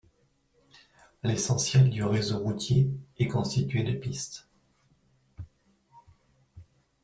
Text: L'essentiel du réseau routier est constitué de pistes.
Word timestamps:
L'essentiel 1.21 1.87
du 1.91 2.03
réseau 2.03 2.39
routier 2.39 2.89
est 3.19 3.27
constitué 3.27 3.83
de 3.83 3.93
pistes. 3.93 4.47